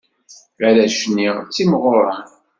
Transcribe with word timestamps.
Arrac-nni 0.67 1.29
ttimɣuren. 1.47 2.27